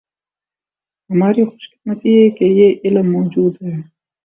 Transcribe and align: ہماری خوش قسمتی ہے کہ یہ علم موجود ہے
ہماری 1.09 1.43
خوش 1.43 1.63
قسمتی 1.71 2.11
ہے 2.15 2.29
کہ 2.37 2.45
یہ 2.51 2.67
علم 2.83 3.11
موجود 3.11 3.61
ہے 3.61 3.75